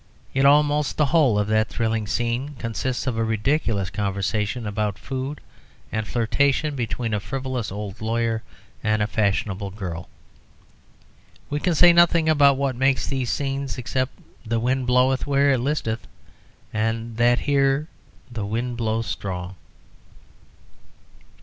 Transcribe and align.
Yet 0.33 0.47
almost 0.47 0.97
the 0.97 1.05
whole 1.05 1.37
of 1.37 1.47
that 1.49 1.69
thrilling 1.69 2.07
scene 2.07 2.55
consists 2.57 3.05
of 3.05 3.19
a 3.19 3.23
ridiculous 3.23 3.91
conversation 3.91 4.65
about 4.65 4.97
food, 4.97 5.39
and 5.91 6.07
flirtation 6.07 6.75
between 6.75 7.13
a 7.13 7.19
frivolous 7.19 7.71
old 7.71 8.01
lawyer 8.01 8.41
and 8.83 9.03
a 9.03 9.05
fashionable 9.05 9.69
girl. 9.69 10.09
We 11.51 11.59
can 11.59 11.75
say 11.75 11.93
nothing 11.93 12.27
about 12.29 12.57
what 12.57 12.75
makes 12.75 13.05
these 13.05 13.29
scenes, 13.31 13.77
except 13.77 14.15
that 14.17 14.49
the 14.49 14.59
wind 14.59 14.87
bloweth 14.87 15.27
where 15.27 15.51
it 15.51 15.59
listeth, 15.59 16.07
and 16.73 17.17
that 17.17 17.41
here 17.41 17.87
the 18.31 18.43
wind 18.47 18.77
blows 18.77 19.05
strong. 19.05 19.53